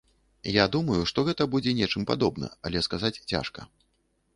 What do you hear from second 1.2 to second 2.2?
гэта будзе нечым